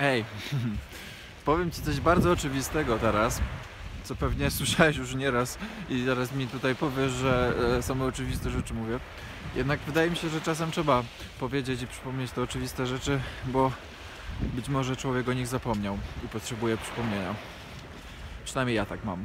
Ej, 0.00 0.24
powiem 1.44 1.70
Ci 1.70 1.82
coś 1.82 2.00
bardzo 2.00 2.30
oczywistego 2.30 2.98
teraz, 2.98 3.40
co 4.04 4.14
pewnie 4.14 4.50
słyszałeś 4.60 4.96
już 4.96 5.14
nieraz 5.14 5.58
i 5.90 6.04
zaraz 6.04 6.32
mi 6.32 6.46
tutaj 6.46 6.74
powiesz, 6.74 7.12
że 7.12 7.54
same 7.80 8.04
oczywiste 8.04 8.50
rzeczy 8.50 8.74
mówię. 8.74 8.98
Jednak 9.56 9.80
wydaje 9.80 10.10
mi 10.10 10.16
się, 10.16 10.28
że 10.28 10.40
czasem 10.40 10.70
trzeba 10.70 11.02
powiedzieć 11.40 11.82
i 11.82 11.86
przypomnieć 11.86 12.30
te 12.30 12.42
oczywiste 12.42 12.86
rzeczy, 12.86 13.20
bo 13.46 13.72
być 14.40 14.68
może 14.68 14.96
człowiek 14.96 15.28
o 15.28 15.32
nich 15.32 15.46
zapomniał 15.46 15.98
i 16.24 16.28
potrzebuje 16.28 16.76
przypomnienia. 16.76 17.34
Przynajmniej 18.44 18.76
ja 18.76 18.86
tak 18.86 19.04
mam. 19.04 19.24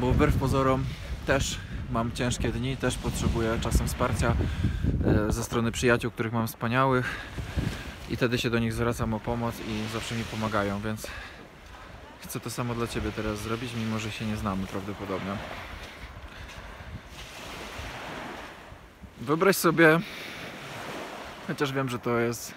Bo 0.00 0.12
wbrew 0.12 0.36
pozorom 0.36 0.84
też 1.26 1.58
mam 1.90 2.12
ciężkie 2.12 2.48
dni, 2.52 2.76
też 2.76 2.98
potrzebuję 2.98 3.58
czasem 3.60 3.86
wsparcia 3.86 4.34
e, 5.28 5.32
ze 5.32 5.44
strony 5.44 5.72
przyjaciół, 5.72 6.10
których 6.10 6.32
mam 6.32 6.46
wspaniałych 6.46 7.16
i 8.10 8.16
wtedy 8.16 8.38
się 8.38 8.50
do 8.50 8.58
nich 8.58 8.72
zwracam 8.72 9.14
o 9.14 9.20
pomoc 9.20 9.54
i 9.60 9.92
zawsze 9.92 10.14
mi 10.14 10.24
pomagają, 10.24 10.80
więc 10.80 11.06
chcę 12.20 12.40
to 12.40 12.50
samo 12.50 12.74
dla 12.74 12.86
Ciebie 12.86 13.12
teraz 13.16 13.38
zrobić, 13.38 13.72
mimo 13.76 13.98
że 13.98 14.10
się 14.10 14.24
nie 14.24 14.36
znamy 14.36 14.66
prawdopodobnie. 14.66 15.32
Wyobraź 19.20 19.56
sobie, 19.56 20.00
chociaż 21.46 21.72
wiem, 21.72 21.88
że 21.88 21.98
to 21.98 22.18
jest 22.18 22.54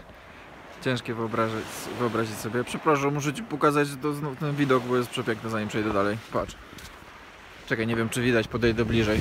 ciężkie 0.81 1.13
wyobrazić, 1.13 1.65
wyobrazić 1.99 2.37
sobie. 2.37 2.63
Przepraszam, 2.63 3.13
muszę 3.13 3.33
Ci 3.33 3.43
pokazać 3.43 3.87
to, 4.01 4.13
ten 4.39 4.55
widok, 4.55 4.83
bo 4.83 4.97
jest 4.97 5.09
przepiękny, 5.09 5.49
zanim 5.49 5.67
przejdę 5.67 5.93
dalej. 5.93 6.17
Patrz. 6.33 6.55
Czekaj, 7.67 7.87
nie 7.87 7.95
wiem 7.95 8.09
czy 8.09 8.21
widać, 8.21 8.47
podejdę 8.47 8.85
bliżej. 8.85 9.19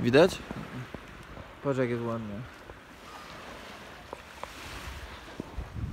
Widać? 0.00 0.38
Patrz 1.64 1.78
jak 1.78 1.90
jest 1.90 2.02
ładnie. 2.02 2.34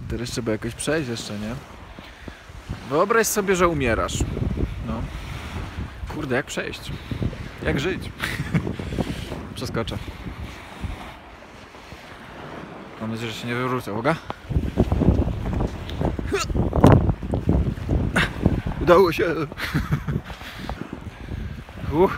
Teraz 0.09 0.29
trzeba 0.29 0.51
jakoś 0.51 0.75
przejść 0.75 1.09
jeszcze, 1.09 1.39
nie? 1.39 1.55
Wyobraź 2.89 3.27
sobie, 3.27 3.55
że 3.55 3.67
umierasz. 3.67 4.23
No. 4.87 5.01
Kurde, 6.15 6.35
jak 6.35 6.45
przejść? 6.45 6.91
Jak 7.63 7.79
żyć? 7.79 8.11
Przeskoczę. 9.55 9.97
Mam 13.01 13.11
nadzieję, 13.11 13.31
że 13.31 13.39
się 13.39 13.47
nie 13.47 13.55
wywrócę, 13.55 13.93
uwaga. 13.93 14.15
Udało 18.81 19.11
się. 19.11 19.25
Uch. 22.03 22.17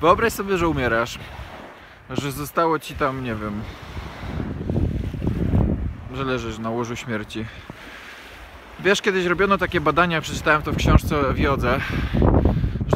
Wyobraź 0.00 0.32
sobie, 0.32 0.58
że 0.58 0.68
umierasz. 0.68 1.18
Że 2.10 2.32
zostało 2.32 2.78
ci 2.78 2.94
tam, 2.94 3.24
nie 3.24 3.34
wiem. 3.34 3.62
Że 6.14 6.24
leżysz 6.24 6.58
na 6.58 6.70
łożu 6.70 6.96
śmierci. 6.96 7.46
Wiesz, 8.80 9.02
kiedyś 9.02 9.26
robiono 9.26 9.58
takie 9.58 9.80
badania, 9.80 10.20
przeczytałem 10.20 10.62
to 10.62 10.72
w 10.72 10.76
książce 10.76 11.32
w 11.32 11.38
Jodze, 11.38 11.80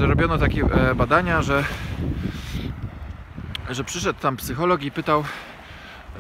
że 0.01 0.07
robiono 0.07 0.39
takie 0.39 0.63
e, 0.63 0.95
badania, 0.95 1.43
że, 1.43 1.65
że 3.71 3.85
przyszedł 3.85 4.21
tam 4.21 4.37
psycholog 4.37 4.83
i 4.83 4.91
pytał 4.91 5.25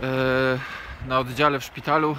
e, 0.02 0.58
na 1.08 1.18
oddziale 1.18 1.60
w 1.60 1.64
szpitalu 1.64 2.16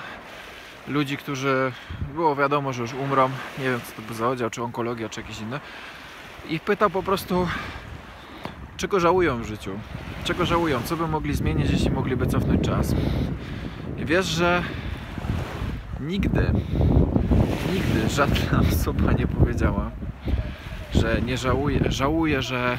ludzi, 0.87 1.17
którzy 1.17 1.71
było 2.13 2.35
wiadomo, 2.35 2.73
że 2.73 2.81
już 2.81 2.93
umrą. 2.93 3.29
Nie 3.57 3.63
wiem, 3.63 3.81
co 3.81 3.95
to 3.95 4.01
był 4.01 4.15
za 4.15 4.27
oddział, 4.27 4.49
czy 4.49 4.63
onkologia, 4.63 5.09
czy 5.09 5.21
jakieś 5.21 5.39
inne. 5.39 5.59
I 6.49 6.59
pytał 6.59 6.89
po 6.89 7.03
prostu, 7.03 7.47
czego 8.77 8.99
żałują 8.99 9.41
w 9.41 9.45
życiu. 9.45 9.79
Czego 10.23 10.45
żałują, 10.45 10.81
co 10.83 10.97
by 10.97 11.07
mogli 11.07 11.33
zmienić, 11.33 11.71
jeśli 11.71 11.91
mogliby 11.91 12.27
cofnąć 12.27 12.65
czas. 12.65 12.95
I 13.97 14.05
wiesz, 14.05 14.25
że 14.25 14.63
nigdy, 15.99 16.51
nigdy 17.73 18.09
żadna 18.09 18.59
osoba 18.73 19.11
nie 19.11 19.27
powiedziała, 19.27 19.91
że 20.95 21.21
nie 21.21 21.37
żałuje, 21.37 21.91
żałuję, 21.91 22.41
że 22.41 22.77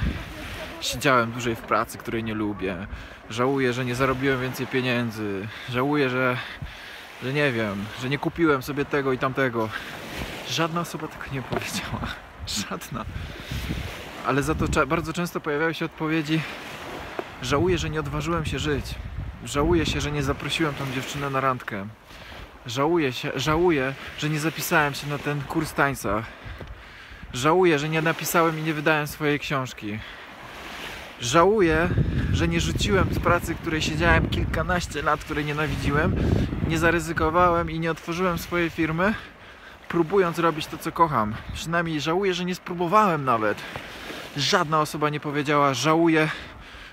siedziałem 0.81 1.33
dłużej 1.33 1.55
w 1.55 1.61
pracy, 1.61 1.99
której 1.99 2.25
nie 2.25 2.35
lubię. 2.35 2.87
Żałuję, 3.31 3.73
że 3.73 3.85
nie 3.85 3.95
zarobiłem 3.95 4.41
więcej 4.41 4.67
pieniędzy. 4.67 5.47
Żałuję, 5.69 6.11
że 6.11 6.37
że 7.23 7.33
nie 7.33 7.53
wiem, 7.53 7.85
że 8.03 8.09
nie 8.09 8.19
kupiłem 8.19 8.63
sobie 8.63 8.85
tego 8.85 9.13
i 9.13 9.19
tamtego. 9.19 9.69
Żadna 10.49 10.81
osoba 10.81 11.09
tego 11.09 11.25
nie 11.33 11.43
powiedziała. 11.43 12.07
Żadna. 12.71 13.05
Ale 14.27 14.43
za 14.43 14.55
to 14.55 14.87
bardzo 14.87 15.13
często 15.13 15.41
pojawiały 15.41 15.75
się 15.75 15.85
odpowiedzi: 15.85 16.41
Żałuję, 17.43 17.79
że 17.79 17.91
nie 17.91 18.01
odważyłem 18.01 18.45
się 18.45 18.59
żyć. 18.59 18.85
Żałuję 19.45 19.87
się, 19.87 20.01
że 20.01 20.13
nie 20.13 20.23
zaprosiłem 20.23 20.75
tą 20.75 20.93
dziewczynę 20.93 21.31
na 21.31 21.41
randkę. 21.41 21.87
Żałuję 22.67 23.13
się, 23.13 23.33
żałuję, 23.37 23.95
że 24.19 24.31
nie 24.31 24.41
zapisałem 24.41 24.95
się 24.95 25.07
na 25.07 25.19
ten 25.19 25.41
kurs 25.43 25.75
tańca. 25.75 26.23
Żałuję, 27.35 27.79
że 27.79 27.89
nie 27.89 28.03
napisałem 28.03 28.59
i 28.59 28.63
nie 28.63 28.75
wydałem 28.75 29.07
swojej 29.07 29.39
książki. 29.39 29.99
Żałuję, 31.21 31.89
że 32.33 32.49
nie 32.49 32.61
rzuciłem 32.61 33.15
z 33.15 33.19
pracy, 33.19 33.55
której 33.55 33.83
siedziałem 33.83 34.31
kilkanaście 34.31 35.03
lat, 35.03 35.25
której 35.25 35.45
nienawidziłem, 35.45 36.17
nie 36.69 36.79
zaryzykowałem 36.79 37.71
i 37.71 37.81
nie 37.81 37.91
otworzyłem 37.91 38.39
swojej 38.39 38.71
firmy, 38.71 39.15
próbując 39.89 40.39
robić 40.39 40.67
to, 40.67 40.79
co 40.79 40.93
kocham. 40.93 41.35
Przynajmniej 41.55 42.01
żałuję, 42.01 42.35
że 42.35 42.45
nie 42.45 42.55
spróbowałem 42.55 43.25
nawet. 43.25 43.59
Żadna 44.37 44.81
osoba 44.81 45.11
nie 45.11 45.21
powiedziała, 45.21 45.75
żałuję, 45.75 46.29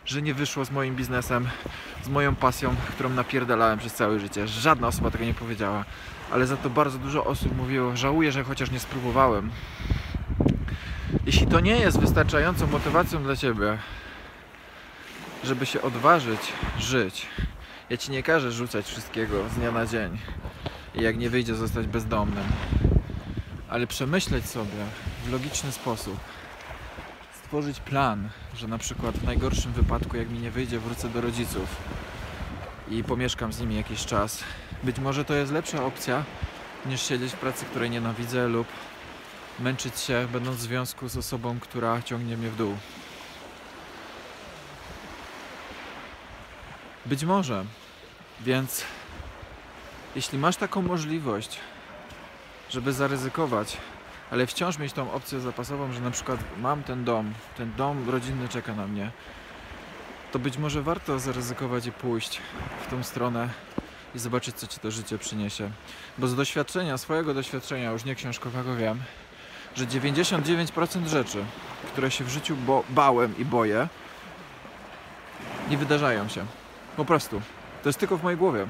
że 0.07 0.22
nie 0.22 0.34
wyszło 0.34 0.66
z 0.66 0.72
moim 0.72 0.95
biznesem, 0.95 1.50
z 2.03 2.09
moją 2.09 2.35
pasją, 2.35 2.75
którą 2.90 3.09
napierdalałem 3.09 3.79
przez 3.79 3.94
całe 3.94 4.19
życie. 4.19 4.47
Żadna 4.47 4.88
osoba 4.88 5.12
tego 5.12 5.25
nie 5.25 5.34
powiedziała. 5.34 5.85
Ale 6.31 6.47
za 6.47 6.57
to 6.57 6.69
bardzo 6.69 6.97
dużo 6.97 7.25
osób 7.25 7.57
mówiło, 7.57 7.95
żałuję, 7.95 8.31
że 8.31 8.44
chociaż 8.44 8.72
nie 8.72 8.79
spróbowałem. 8.79 9.51
Jeśli 11.25 11.47
to 11.47 11.59
nie 11.59 11.78
jest 11.78 12.00
wystarczającą 12.00 12.68
motywacją 12.68 13.23
dla 13.23 13.35
Ciebie, 13.35 13.78
żeby 15.44 15.66
się 15.66 15.81
odważyć 15.81 16.39
żyć, 16.79 17.28
ja 17.89 17.97
Ci 17.97 18.12
nie 18.12 18.24
każę 18.24 18.51
rzucać 18.51 18.85
wszystkiego 18.85 19.50
z 19.50 19.53
dnia 19.53 19.72
na 19.72 19.85
dzień 19.85 20.18
i 20.95 21.01
jak 21.01 21.18
nie 21.18 21.29
wyjdzie 21.29 21.56
zostać 21.56 21.88
bezdomnym, 21.88 22.45
ale 23.69 23.88
przemyśleć 23.88 24.45
sobie 24.45 24.85
w 25.25 25.31
logiczny 25.31 25.72
sposób, 25.72 26.18
stworzyć 27.47 27.80
plan, 27.80 28.30
że 28.56 28.68
na 28.68 28.78
przykład 28.78 29.18
w 29.18 29.24
najgorszym 29.24 29.74
wypadku 29.74 30.18
jak 30.18 30.30
mi 30.30 30.40
nie 30.40 30.52
wyjdzie 30.52 30.80
wrócę 30.80 31.09
do 31.09 31.22
rodziców 31.22 31.75
i 32.90 33.03
pomieszkam 33.03 33.53
z 33.53 33.59
nimi 33.59 33.75
jakiś 33.75 34.06
czas. 34.06 34.44
Być 34.84 35.00
może 35.00 35.25
to 35.25 35.34
jest 35.34 35.52
lepsza 35.52 35.86
opcja 35.86 36.24
niż 36.86 37.02
siedzieć 37.02 37.34
w 37.34 37.36
pracy, 37.36 37.66
której 37.66 37.90
nienawidzę 37.90 38.47
lub 38.47 38.68
męczyć 39.59 40.00
się 40.00 40.28
będąc 40.34 40.57
w 40.57 40.62
związku 40.62 41.09
z 41.09 41.18
osobą, 41.18 41.59
która 41.59 42.02
ciągnie 42.02 42.38
mnie 42.38 42.50
w 42.50 42.56
dół. 42.56 42.78
Być 47.06 47.24
może. 47.24 47.66
Więc 48.41 48.84
jeśli 50.16 50.38
masz 50.40 50.56
taką 50.56 50.81
możliwość, 50.81 51.59
żeby 52.69 52.94
zaryzykować, 52.94 53.78
ale 54.32 54.48
wciąż 54.48 54.78
mieć 54.78 54.94
tą 54.94 55.12
opcję 55.12 55.40
zapasową, 55.40 55.92
że 55.92 56.00
na 56.02 56.12
przykład 56.12 56.40
mam 56.58 56.84
ten 56.84 57.04
dom, 57.04 57.34
ten 57.58 57.74
dom 57.78 58.10
rodzinny 58.10 58.48
czeka 58.50 58.74
na 58.76 58.88
mnie, 58.88 59.12
to 60.32 60.40
być 60.40 60.58
może 60.58 60.82
warto 60.82 61.20
zaryzykować 61.20 61.86
i 61.86 61.92
pójść 61.92 62.42
w 62.88 62.90
tą 62.92 63.04
stronę 63.04 63.50
i 64.16 64.20
zobaczyć, 64.20 64.56
co 64.56 64.68
ci 64.68 64.80
to 64.80 64.92
życie 64.92 65.18
przyniesie. 65.18 65.72
Bo 66.18 66.28
z 66.28 66.36
doświadczenia, 66.36 66.98
swojego 66.98 67.34
doświadczenia, 67.34 67.92
już 67.92 68.06
nie 68.06 68.16
książkowego 68.16 68.76
wiem, 68.76 69.00
że 69.76 69.86
99% 69.86 71.08
rzeczy, 71.08 71.46
które 71.88 72.12
się 72.12 72.24
w 72.24 72.30
życiu 72.30 72.56
bo- 72.56 72.84
bałem 72.90 73.38
i 73.38 73.46
boję, 73.46 73.88
nie 75.70 75.78
wydarzają 75.78 76.28
się. 76.30 76.46
Po 76.98 77.06
prostu. 77.06 77.42
To 77.84 77.90
jest 77.90 78.00
tylko 78.00 78.18
w 78.18 78.24
mojej 78.24 78.38
głowie. 78.38 78.68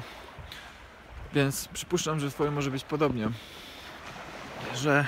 Więc 1.34 1.68
przypuszczam, 1.68 2.20
że 2.20 2.30
w 2.30 2.34
Twoim 2.34 2.52
może 2.52 2.70
być 2.70 2.84
podobnie. 2.84 3.28
Że 4.74 5.06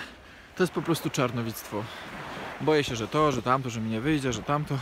to 0.56 0.62
jest 0.62 0.73
po 0.73 0.82
prostu 0.82 1.11
czarnowictwo. 1.11 1.85
Boję 2.61 2.85
się, 2.85 2.97
że 2.97 3.08
to, 3.08 3.32
że 3.32 3.43
tamto, 3.43 3.70
że 3.70 3.81
mi 3.81 3.91
nie 3.91 4.00
wyjdzie, 4.00 4.32
że 4.32 4.43
tamto. 4.43 4.79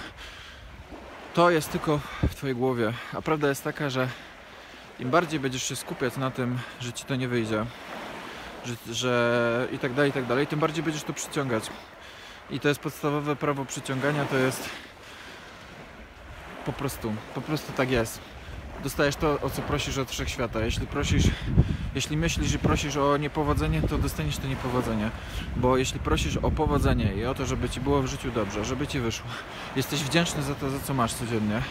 To 1.35 1.51
jest 1.51 1.73
tylko 1.73 2.01
w 2.29 2.35
Twojej 2.35 2.57
głowie. 2.57 2.93
A 3.13 3.23
prawda 3.23 3.49
jest 3.49 3.65
taka, 3.65 3.91
że 3.91 4.09
im 5.01 5.11
bardziej 5.11 5.41
będziesz 5.41 5.63
się 5.63 5.77
skupiać 5.77 6.17
na 6.17 6.31
tym, 6.31 6.59
że 6.81 6.93
Ci 6.93 7.05
to 7.05 7.17
nie 7.17 7.29
wyjdzie, 7.29 7.67
że, 8.65 8.95
że 8.95 9.69
i 9.73 9.79
tak 9.79 9.95
dalej, 9.95 10.11
i 10.11 10.15
tak 10.15 10.27
dalej, 10.27 10.47
tym 10.47 10.59
bardziej 10.59 10.85
będziesz 10.85 11.03
to 11.03 11.13
przyciągać. 11.13 11.65
I 12.51 12.61
to 12.61 12.69
jest 12.69 12.81
podstawowe 12.81 13.37
prawo 13.37 13.65
przyciągania, 13.65 14.25
to 14.25 14.37
jest 14.37 14.69
po 16.67 16.73
prostu, 16.73 17.15
po 17.35 17.41
prostu 17.41 17.73
tak 17.73 17.91
jest. 17.91 18.21
Dostajesz 18.83 19.17
to, 19.17 19.41
o 19.41 19.51
co 19.51 19.63
prosisz 19.63 19.99
od 19.99 20.11
wszechświata. 20.11 20.61
Jeśli 20.61 20.87
prosisz, 20.87 21.25
jeśli 21.95 22.17
myślisz, 22.17 22.51
że 22.51 22.59
prosisz 22.59 22.97
o 22.97 23.17
niepowodzenie, 23.17 23.83
to 23.83 23.99
dostaniesz 23.99 24.37
to 24.37 24.49
niepowodzenie. 24.49 25.11
Bo 25.57 25.77
jeśli 25.77 26.01
prosisz 26.01 26.37
o 26.37 26.51
powodzenie 26.51 27.15
i 27.15 27.25
o 27.25 27.35
to, 27.35 27.47
żeby 27.47 27.69
ci 27.69 27.81
było 27.81 28.03
w 28.03 28.07
życiu 28.07 28.31
dobrze, 28.31 28.65
żeby 28.65 28.87
ci 28.87 29.01
wyszło, 29.01 29.27
jesteś 29.77 30.05
wdzięczny 30.05 30.43
za 30.43 30.55
to, 30.55 30.71
za 30.71 30.81
co 30.81 30.95
masz 30.95 31.15
codziennie, 31.15 31.63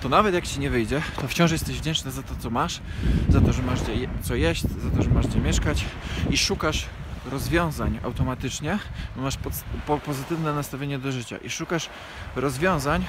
to 0.00 0.08
nawet 0.08 0.34
jak 0.34 0.46
ci 0.46 0.60
nie 0.60 0.70
wyjdzie, 0.70 1.02
to 1.20 1.28
wciąż 1.28 1.52
jesteś 1.52 1.78
wdzięczny 1.78 2.10
za 2.10 2.22
to, 2.22 2.34
co 2.40 2.50
masz, 2.50 2.80
za 3.28 3.40
to, 3.40 3.52
że 3.52 3.62
masz 3.62 3.82
gdzie 3.82 4.08
co 4.22 4.34
jeść, 4.34 4.62
za 4.62 4.90
to, 4.96 5.02
że 5.02 5.10
masz 5.10 5.26
gdzie 5.26 5.40
mieszkać 5.40 5.84
i 6.30 6.36
szukasz 6.38 6.86
rozwiązań 7.30 7.98
automatycznie, 8.04 8.78
masz 9.16 9.38
po, 9.86 9.98
pozytywne 9.98 10.52
nastawienie 10.52 10.98
do 10.98 11.12
życia 11.12 11.36
i 11.36 11.50
szukasz 11.50 11.88
rozwiązań 12.36 13.04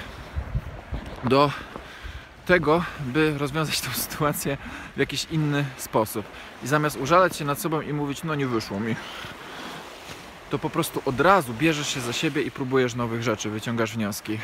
do 1.23 1.51
tego, 2.45 2.83
by 2.99 3.37
rozwiązać 3.37 3.81
tę 3.81 3.89
sytuację 4.09 4.57
w 4.95 4.99
jakiś 4.99 5.27
inny 5.31 5.65
sposób. 5.77 6.25
I 6.63 6.67
zamiast 6.67 6.97
użalać 6.97 7.35
się 7.35 7.45
nad 7.45 7.59
sobą 7.59 7.81
i 7.81 7.93
mówić, 7.93 8.23
no 8.23 8.35
nie 8.35 8.47
wyszło 8.47 8.79
mi, 8.79 8.95
to 10.49 10.59
po 10.59 10.69
prostu 10.69 11.01
od 11.05 11.19
razu 11.19 11.53
bierzesz 11.53 11.93
się 11.93 12.01
za 12.01 12.13
siebie 12.13 12.41
i 12.41 12.51
próbujesz 12.51 12.95
nowych 12.95 13.23
rzeczy, 13.23 13.49
wyciągasz 13.49 13.93
wnioski. 13.93 14.39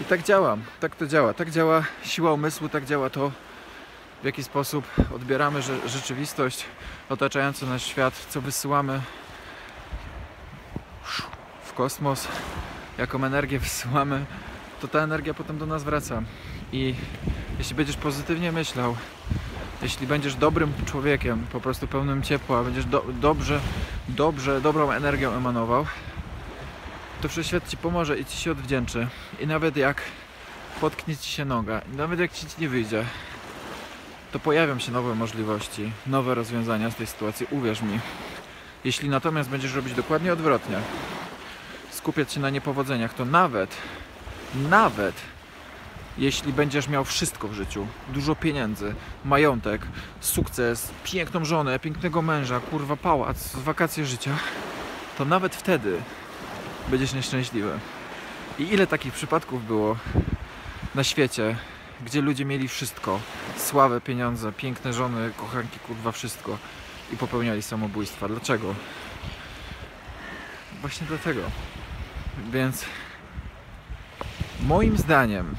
I 0.00 0.04
tak 0.04 0.22
działa, 0.22 0.56
tak 0.80 0.96
to 0.96 1.06
działa. 1.06 1.34
Tak 1.34 1.50
działa 1.50 1.84
siła 2.04 2.32
umysłu, 2.32 2.68
tak 2.68 2.84
działa 2.84 3.10
to, 3.10 3.32
w 4.22 4.24
jaki 4.24 4.44
sposób 4.44 4.84
odbieramy 5.14 5.60
rze- 5.60 5.88
rzeczywistość, 5.88 6.64
otaczający 7.08 7.66
nas 7.66 7.82
świat, 7.82 8.26
co 8.28 8.40
wysyłamy 8.40 9.00
w 11.64 11.72
kosmos, 11.72 12.28
jaką 12.98 13.24
energię 13.24 13.58
wysyłamy, 13.58 14.24
to 14.80 14.88
ta 14.88 14.98
energia 14.98 15.34
potem 15.34 15.58
do 15.58 15.66
nas 15.66 15.84
wraca. 15.84 16.22
I 16.72 16.94
jeśli 17.58 17.74
będziesz 17.74 17.96
pozytywnie 17.96 18.52
myślał, 18.52 18.96
jeśli 19.82 20.06
będziesz 20.06 20.34
dobrym 20.34 20.72
człowiekiem, 20.86 21.46
po 21.52 21.60
prostu 21.60 21.86
pełnym 21.86 22.22
ciepła, 22.22 22.64
będziesz 22.64 22.84
do, 22.84 23.04
dobrze, 23.20 23.60
dobrze, 24.08 24.60
dobrą 24.60 24.90
energią 24.90 25.32
emanował, 25.32 25.86
to 27.22 27.28
wszechświat 27.28 27.68
ci 27.68 27.76
pomoże 27.76 28.18
i 28.18 28.24
ci 28.24 28.36
się 28.36 28.50
odwdzięczy. 28.50 29.08
I 29.40 29.46
nawet 29.46 29.76
jak 29.76 30.02
potknie 30.80 31.16
ci 31.16 31.30
się 31.30 31.44
noga, 31.44 31.80
nawet 31.96 32.20
jak 32.20 32.32
ci 32.32 32.46
nie 32.58 32.68
wyjdzie, 32.68 33.04
to 34.32 34.38
pojawią 34.38 34.78
się 34.78 34.92
nowe 34.92 35.14
możliwości, 35.14 35.92
nowe 36.06 36.34
rozwiązania 36.34 36.90
z 36.90 36.94
tej 36.94 37.06
sytuacji, 37.06 37.46
uwierz 37.50 37.82
mi. 37.82 38.00
Jeśli 38.84 39.08
natomiast 39.08 39.50
będziesz 39.50 39.74
robić 39.74 39.94
dokładnie 39.94 40.32
odwrotnie, 40.32 40.76
skupiać 41.90 42.32
się 42.32 42.40
na 42.40 42.50
niepowodzeniach, 42.50 43.14
to 43.14 43.24
nawet, 43.24 43.76
nawet 44.54 45.14
jeśli 46.20 46.52
będziesz 46.52 46.88
miał 46.88 47.04
wszystko 47.04 47.48
w 47.48 47.52
życiu, 47.52 47.86
dużo 48.08 48.34
pieniędzy, 48.36 48.94
majątek, 49.24 49.82
sukces, 50.20 50.90
piękną 51.04 51.44
żonę, 51.44 51.78
pięknego 51.78 52.22
męża, 52.22 52.60
kurwa 52.60 52.96
pałac, 52.96 53.56
wakacje 53.56 54.06
życia, 54.06 54.36
to 55.18 55.24
nawet 55.24 55.56
wtedy 55.56 56.02
będziesz 56.88 57.14
nieszczęśliwy. 57.14 57.78
I 58.58 58.62
ile 58.62 58.86
takich 58.86 59.12
przypadków 59.12 59.66
było 59.66 59.96
na 60.94 61.04
świecie, 61.04 61.56
gdzie 62.04 62.20
ludzie 62.20 62.44
mieli 62.44 62.68
wszystko, 62.68 63.20
sławę, 63.56 64.00
pieniądze, 64.00 64.52
piękne 64.52 64.92
żony, 64.92 65.30
kochanki, 65.36 65.78
kurwa 65.78 66.12
wszystko 66.12 66.58
i 67.12 67.16
popełniali 67.16 67.62
samobójstwa. 67.62 68.28
Dlaczego? 68.28 68.74
Właśnie 70.80 71.06
dlatego. 71.06 71.40
Więc 72.52 72.84
moim 74.62 74.98
zdaniem 74.98 75.54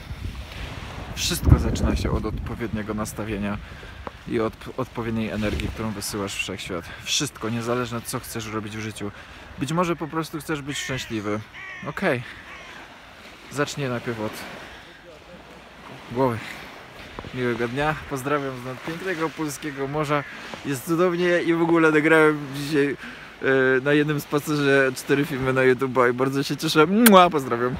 wszystko 1.16 1.60
zaczyna 1.60 1.96
się 1.96 2.12
od 2.12 2.26
odpowiedniego 2.26 2.94
nastawienia 2.94 3.58
i 4.28 4.40
od 4.40 4.54
odpowiedniej 4.78 5.30
energii, 5.30 5.68
którą 5.68 5.92
wysyłasz 5.92 6.34
w 6.36 6.38
wszechświat. 6.38 6.86
Wszystko, 7.04 7.50
niezależnie 7.50 7.98
od 7.98 8.04
co 8.04 8.20
chcesz 8.20 8.48
robić 8.48 8.78
w 8.78 8.80
życiu. 8.80 9.12
Być 9.60 9.72
może 9.72 9.96
po 9.96 10.08
prostu 10.08 10.40
chcesz 10.40 10.62
być 10.62 10.78
szczęśliwy. 10.78 11.40
Okej. 11.88 12.24
Zacznij 13.52 13.90
najpierw 13.90 14.20
od 14.20 14.32
głowy. 16.12 16.38
Miłego 17.34 17.68
dnia, 17.68 17.96
pozdrawiam 18.10 18.62
z 18.62 18.66
nad 18.66 18.86
pięknego 18.86 19.30
polskiego 19.30 19.88
morza. 19.88 20.24
Jest 20.66 20.86
cudownie 20.86 21.42
i 21.42 21.54
w 21.54 21.62
ogóle 21.62 21.92
nagrałem 21.92 22.40
dzisiaj 22.56 22.98
e, 23.42 23.82
na 23.82 23.94
jednym 23.94 24.22
spacerze 24.22 24.92
cztery 24.96 25.26
filmy 25.26 25.54
na 25.54 25.64
YouTube 25.64 25.98
i 26.10 26.14
bardzo 26.14 26.44
się 26.44 26.58
cieszę. 26.58 26.88
Mua, 26.88 27.30
pozdrawiam. 27.30 27.76